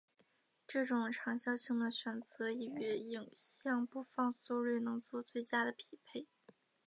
[0.67, 6.27] 这种长效性的选择与影像播放速率能做最佳的匹配。